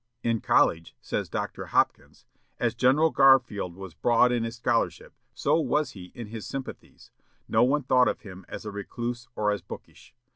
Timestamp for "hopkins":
1.67-2.25